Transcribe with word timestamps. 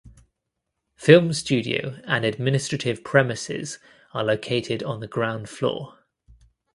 Film 0.95 1.31
studio 1.31 2.01
and 2.05 2.25
administrative 2.25 3.03
premises 3.03 3.77
are 4.15 4.23
located 4.23 4.81
on 4.81 4.99
the 4.99 5.07
ground 5.07 5.47
floor. 5.47 5.99